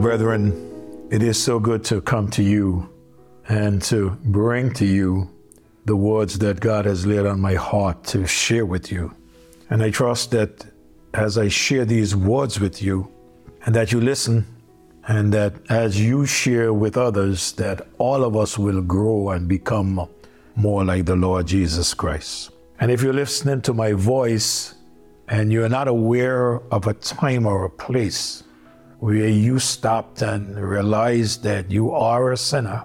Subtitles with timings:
[0.00, 2.88] Brethren, it is so good to come to you
[3.48, 5.28] and to bring to you
[5.84, 9.14] the words that God has laid on my heart to share with you.
[9.68, 10.64] And I trust that
[11.12, 13.12] as I share these words with you,
[13.66, 14.46] and that you listen,
[15.06, 20.08] and that as you share with others, that all of us will grow and become
[20.56, 22.52] more like the Lord Jesus Christ.
[22.78, 24.74] And if you're listening to my voice
[25.28, 28.44] and you're not aware of a time or a place
[29.00, 32.84] where you stopped and realized that you are a sinner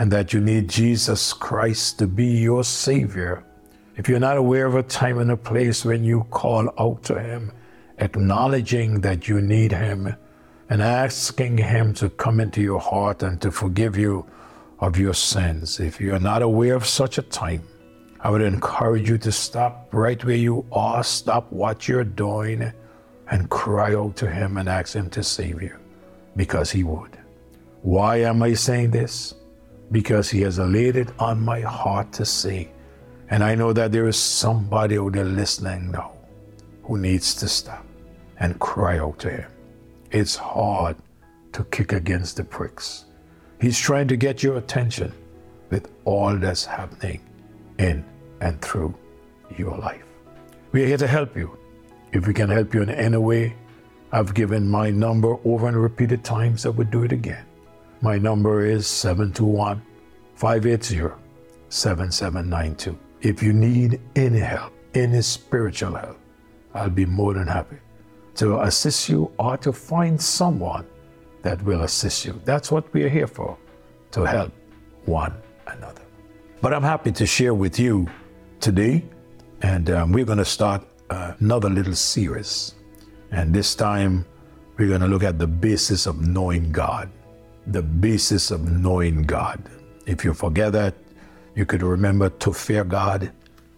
[0.00, 3.44] and that you need Jesus Christ to be your Savior,
[3.96, 7.20] if you're not aware of a time and a place when you call out to
[7.20, 7.52] Him,
[7.98, 10.16] acknowledging that you need Him
[10.68, 14.26] and asking Him to come into your heart and to forgive you
[14.80, 17.62] of your sins, if you're not aware of such a time,
[18.20, 22.72] I would encourage you to stop right where you are, stop what you're doing,
[23.30, 25.76] and cry out to Him and ask Him to save you
[26.36, 27.18] because He would.
[27.82, 29.34] Why am I saying this?
[29.90, 32.70] Because He has laid it on my heart to say.
[33.30, 36.12] And I know that there is somebody out there listening now
[36.82, 37.84] who needs to stop
[38.38, 39.50] and cry out to Him.
[40.10, 40.96] It's hard
[41.52, 43.06] to kick against the pricks.
[43.60, 45.12] He's trying to get your attention
[45.70, 47.20] with all that's happening
[47.78, 48.04] in
[48.40, 48.94] and through
[49.56, 50.04] your life.
[50.72, 51.56] We're here to help you.
[52.14, 53.56] If we can help you in any way,
[54.12, 56.64] I've given my number over and repeated times.
[56.64, 57.44] I would do it again.
[58.02, 59.82] My number is 721
[60.36, 61.12] 580
[61.70, 62.96] 7792.
[63.20, 66.16] If you need any help, any spiritual help,
[66.72, 67.78] I'll be more than happy
[68.36, 70.86] to assist you or to find someone
[71.42, 72.40] that will assist you.
[72.44, 73.58] That's what we are here for,
[74.12, 74.52] to help
[75.04, 75.34] one
[75.66, 76.02] another.
[76.62, 78.06] But I'm happy to share with you
[78.60, 79.04] today,
[79.62, 82.74] and um, we're going to start another little series.
[83.30, 84.24] And this time,
[84.76, 87.10] we're going to look at the basis of knowing God.
[87.66, 89.62] The basis of knowing God.
[90.06, 90.94] If you forget that,
[91.54, 93.30] you could remember to fear God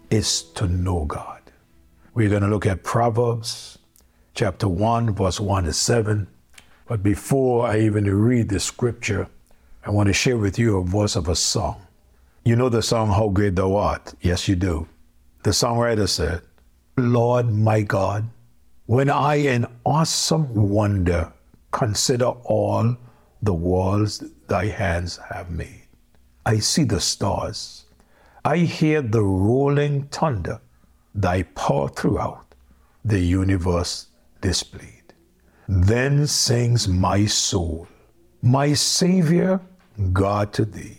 [0.09, 1.41] is to know God.
[2.13, 3.77] We're going to look at Proverbs
[4.33, 6.27] chapter 1, verse 1 to 7.
[6.87, 9.27] But before I even read the scripture,
[9.85, 11.81] I want to share with you a verse of a song.
[12.43, 14.13] You know the song, How Great Thou Art?
[14.21, 14.87] Yes, you do.
[15.43, 16.41] The songwriter said,
[16.99, 18.27] Lord my God,
[18.87, 21.31] when I in awesome wonder
[21.71, 22.97] consider all
[23.39, 25.87] the worlds thy hands have made,
[26.43, 27.85] I see the stars,
[28.43, 30.59] I hear the rolling thunder,
[31.13, 32.55] thy power throughout
[33.05, 34.07] the universe
[34.41, 35.13] displayed.
[35.67, 37.87] Then sings my soul,
[38.41, 39.61] my Savior,
[40.13, 40.97] God to thee.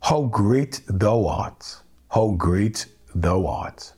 [0.00, 2.86] How great thou art, how great
[3.16, 3.94] thou art.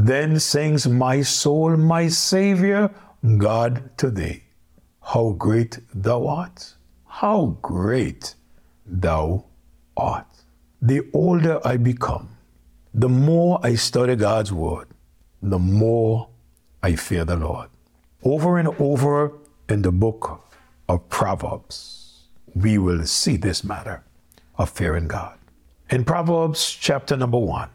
[0.00, 2.88] Then sings my soul, my Savior,
[3.36, 4.44] God to thee.
[5.02, 8.36] How great thou art, how great
[8.86, 9.46] thou
[9.96, 10.28] art.
[10.80, 12.28] The older I become,
[12.94, 14.86] the more I study God's Word,
[15.42, 16.28] the more
[16.80, 17.68] I fear the Lord.
[18.22, 19.32] Over and over
[19.68, 20.44] in the book
[20.88, 24.04] of Proverbs, we will see this matter
[24.58, 25.36] of fearing God.
[25.90, 27.70] In Proverbs chapter number one,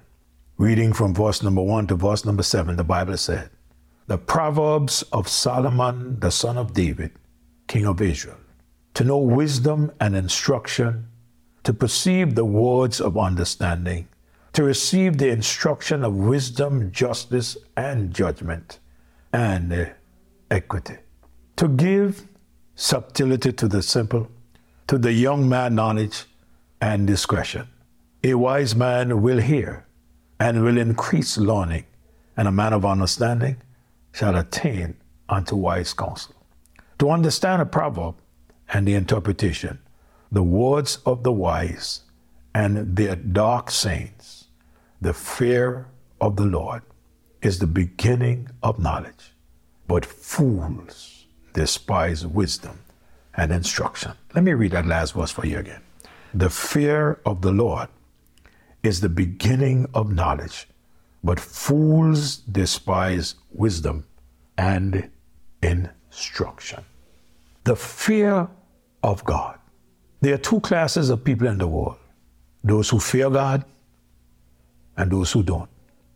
[0.64, 3.50] reading from verse number one to verse number seven, the Bible said,
[4.08, 7.12] The Proverbs of Solomon, the son of David,
[7.68, 8.38] king of Israel,
[8.94, 11.10] to know wisdom and instruction,
[11.64, 14.08] to perceive the words of understanding,
[14.54, 18.80] to receive the instruction of wisdom, justice, and judgment,
[19.34, 19.86] and uh,
[20.50, 20.96] equity
[21.58, 22.26] to give
[22.76, 24.30] subtlety to the simple,
[24.88, 26.24] to the young man knowledge
[26.80, 27.68] and discretion.
[28.24, 29.86] A wise man will hear
[30.44, 31.86] and will increase learning,
[32.36, 33.56] and a man of understanding
[34.12, 34.94] shall attain
[35.30, 36.36] unto wise counsel.
[37.00, 38.16] To understand a proverb
[38.68, 39.80] and the interpretation,
[40.34, 42.02] the words of the wise
[42.54, 44.50] and their dark sayings,
[45.00, 45.88] the fear
[46.20, 46.82] of the Lord
[47.42, 49.32] is the beginning of knowledge,
[49.88, 52.80] but fools despise wisdom
[53.34, 54.12] and instruction.
[54.36, 55.84] Let me read that last verse for you again.
[56.34, 57.88] The fear of the Lord
[58.84, 60.68] is the beginning of knowledge,
[61.24, 64.06] but fools despise wisdom
[64.58, 65.10] and
[65.62, 66.84] instruction.
[67.64, 68.48] The fear
[69.02, 69.58] of God.
[70.22, 71.98] There are two classes of people in the world
[72.66, 73.66] those who fear God
[74.96, 75.70] and those who don't.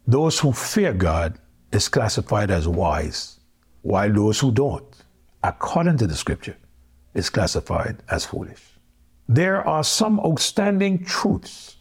[0.06, 1.40] Those who fear God
[1.74, 3.40] is classified as wise,
[3.82, 4.86] while those who don't
[5.44, 6.58] according to the scripture,
[7.14, 8.62] is classified as foolish.
[9.30, 11.77] There are some outstanding truths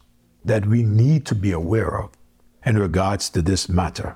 [0.47, 2.09] that we need to be aware of
[2.65, 4.15] in regards to this matter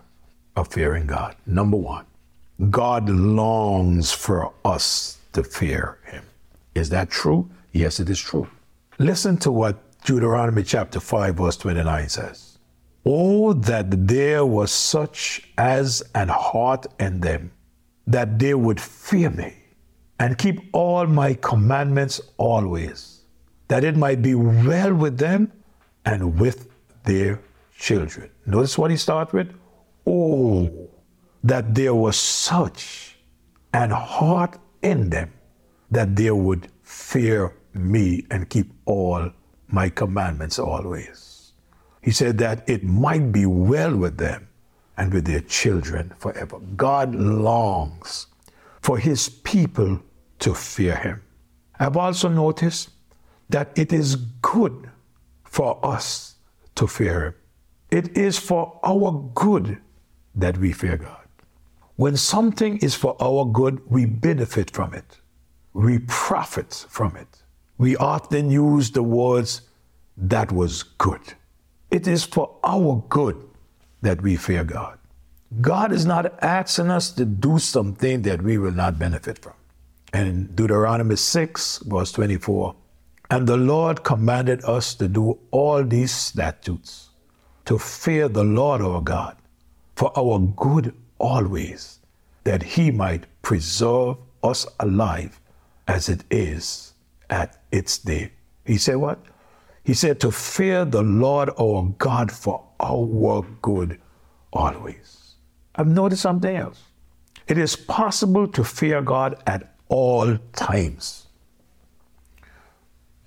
[0.56, 1.36] of fearing God.
[1.46, 2.06] Number one,
[2.70, 6.24] God longs for us to fear Him.
[6.74, 7.50] Is that true?
[7.74, 8.48] Yes, it is true.
[8.98, 12.58] Listen to what Deuteronomy chapter 5, verse 29 says.
[13.06, 17.52] Oh, that there was such as an heart in them,
[18.08, 19.56] that they would fear me
[20.20, 23.22] and keep all my commandments always,
[23.68, 25.52] that it might be well with them
[26.06, 26.70] and with
[27.04, 27.42] their
[27.78, 28.30] children.
[28.46, 29.54] Notice what he starts with?
[30.06, 30.90] Oh,
[31.44, 33.18] that there was such
[33.74, 35.34] an heart in them
[35.90, 39.32] that they would fear me and keep all
[39.68, 41.54] my commandments always.
[42.02, 44.48] He said that it might be well with them
[44.98, 46.60] and with their children forever.
[46.76, 48.28] God longs
[48.82, 50.00] for his people
[50.40, 51.22] to fear him.
[51.80, 52.90] I've also noticed
[53.50, 54.91] that it is good
[55.52, 56.36] for us
[56.76, 57.34] to fear him.
[57.92, 59.78] It is for our good
[60.34, 61.28] that we fear God.
[61.98, 65.20] When something is for our good, we benefit from it.
[65.74, 67.44] We profit from it.
[67.78, 69.62] We often use the words,
[70.18, 71.34] that was good.
[71.90, 73.36] It is for our good
[74.02, 74.98] that we fear God.
[75.60, 79.54] God is not asking us to do something that we will not benefit from.
[80.14, 82.76] And Deuteronomy 6, verse 24,
[83.32, 87.12] and the Lord commanded us to do all these statutes,
[87.64, 89.38] to fear the Lord our God,
[89.96, 92.00] for our good always,
[92.44, 95.40] that he might preserve us alive
[95.88, 96.94] as it is
[97.30, 98.34] at its day.
[98.66, 99.20] He said, What?
[99.86, 104.02] He said, To fear the Lord our God for our good
[104.52, 105.36] always.
[105.76, 106.84] I've noticed something else.
[107.48, 111.28] It is possible to fear God at all times.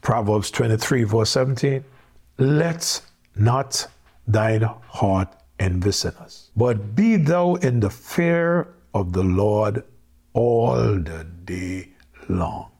[0.04, 1.82] Proverbs 23, verse 17
[2.36, 3.00] Let
[3.36, 3.86] not
[4.28, 9.82] thine heart envy us, but be thou in the fear of the Lord
[10.34, 11.88] all the day
[12.28, 12.70] long.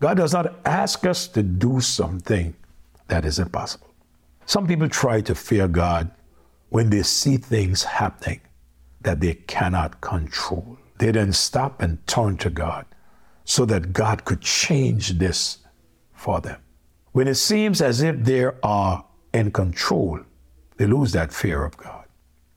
[0.00, 2.54] God does not ask us to do something
[3.08, 3.88] that is impossible.
[4.44, 6.10] Some people try to fear God
[6.68, 8.42] when they see things happening
[9.00, 10.76] that they cannot control.
[10.98, 12.84] They then stop and turn to God
[13.44, 15.58] so that God could change this
[16.12, 16.60] for them.
[17.16, 19.02] When it seems as if they are
[19.32, 20.20] in control,
[20.76, 22.04] they lose that fear of God.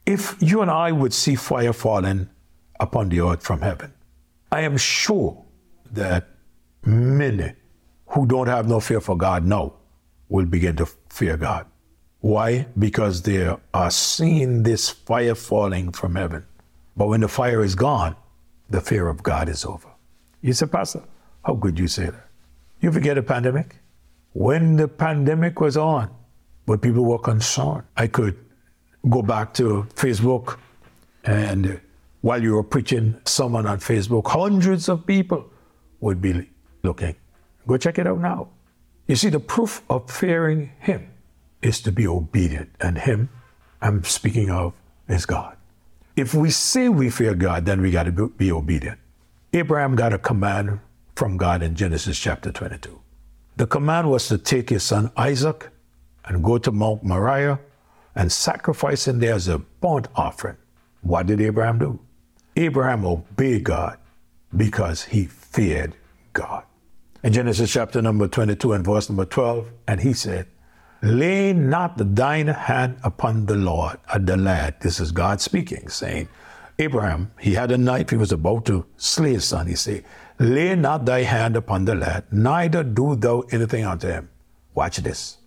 [0.06, 2.28] If you and I would see fire falling
[2.78, 3.94] upon the earth from heaven,
[4.52, 5.46] I am sure
[5.94, 6.28] that
[6.84, 7.54] many
[8.08, 9.76] who don't have no fear for God now
[10.28, 11.66] will begin to fear God.
[12.20, 12.68] Why?
[12.78, 16.46] Because they are seeing this fire falling from heaven.
[16.98, 18.18] But when the fire is gone,
[18.70, 19.88] the fear of God is over.
[20.42, 21.04] You say, Pastor,
[21.46, 22.28] how could you say that?
[22.82, 23.78] You forget a pandemic?
[24.40, 26.10] When the pandemic was on,
[26.66, 27.84] but people were concerned.
[27.98, 28.40] I could
[29.10, 30.58] go back to Facebook,
[31.26, 31.82] and
[32.22, 35.52] while you were preaching someone on Facebook, hundreds of people
[36.00, 36.50] would be
[36.84, 37.18] looking.
[37.68, 38.48] Go check it out now.
[39.08, 41.12] You see, the proof of fearing Him
[41.62, 43.28] is to be obedient, and Him,
[43.82, 44.72] I'm speaking of,
[45.10, 45.58] is God.
[46.16, 49.00] If we say we fear God, then we got to be obedient.
[49.52, 50.80] Abraham got a command
[51.18, 53.02] from God in Genesis chapter 22.
[53.60, 55.70] The command was to take his son Isaac
[56.24, 57.60] and go to Mount Moriah
[58.16, 60.56] and sacrifice him there as a burnt offering.
[61.02, 62.00] What did Abraham do?
[62.56, 63.98] Abraham obeyed God
[64.56, 65.94] because he feared
[66.32, 66.64] God
[67.22, 70.48] in Genesis chapter number 22 and verse number 12, and he said,
[71.02, 74.76] Lay not thine hand upon the Lord, at the lad.
[74.80, 76.30] This is God speaking, saying,
[76.78, 79.68] Abraham, he had a knife, he was about to slay his son.
[79.68, 80.06] He said,
[80.40, 84.30] Lay not thy hand upon the lad, neither do thou anything unto him.
[84.74, 85.38] Watch this.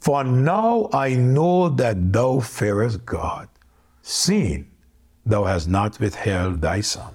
[0.00, 3.48] For now I know that thou fearest God,
[4.00, 4.70] seeing
[5.26, 7.14] thou hast not withheld thy son,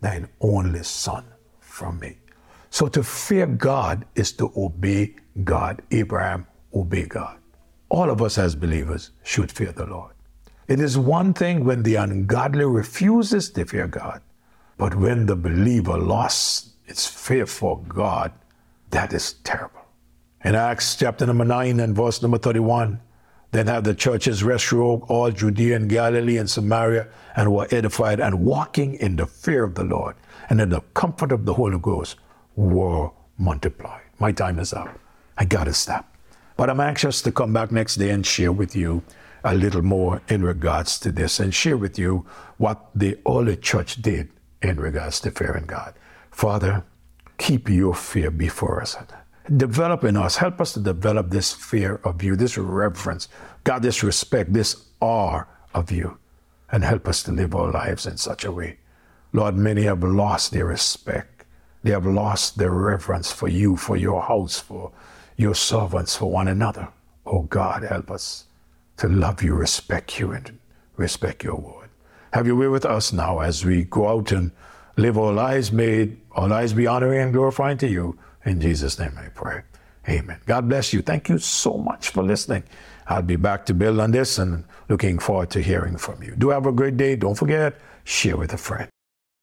[0.00, 1.24] thine only son,
[1.58, 2.16] from me.
[2.70, 5.82] So to fear God is to obey God.
[5.90, 7.38] Abraham obey God.
[7.90, 10.12] All of us as believers should fear the Lord.
[10.68, 14.22] It is one thing when the ungodly refuses to fear God,
[14.80, 18.32] but when the believer lost its fear for God,
[18.88, 19.84] that is terrible.
[20.42, 22.98] In Acts chapter number 9 and verse number 31,
[23.50, 28.20] then have the churches rest through all Judea and Galilee and Samaria and were edified
[28.20, 30.16] and walking in the fear of the Lord
[30.48, 32.16] and in the comfort of the Holy Ghost
[32.56, 34.04] were multiplied.
[34.18, 34.98] My time is up.
[35.36, 36.16] I gotta stop.
[36.56, 39.02] But I'm anxious to come back next day and share with you
[39.44, 42.24] a little more in regards to this and share with you
[42.56, 44.30] what the early church did
[44.62, 45.94] in regards to fearing God.
[46.30, 46.84] Father,
[47.38, 48.96] keep your fear before us.
[49.56, 53.28] Develop in us, help us to develop this fear of you, this reverence,
[53.64, 56.18] God, this respect, this awe of you,
[56.70, 58.78] and help us to live our lives in such a way.
[59.32, 61.44] Lord, many have lost their respect
[61.82, 64.92] They have lost their reverence for you, for your house, for
[65.36, 66.88] your servants, for one another.
[67.26, 68.46] Oh God, help us
[68.98, 70.58] to love you, respect you, and
[70.96, 71.89] respect your word.
[72.32, 74.52] Have your way with us now as we go out and
[74.96, 78.18] live our lives, may our lives be honoring and glorifying to you.
[78.44, 79.62] In Jesus' name I pray.
[80.08, 80.38] Amen.
[80.46, 81.02] God bless you.
[81.02, 82.62] Thank you so much for listening.
[83.06, 86.34] I'll be back to build on this and looking forward to hearing from you.
[86.36, 87.16] Do have a great day.
[87.16, 88.88] Don't forget, share with a friend.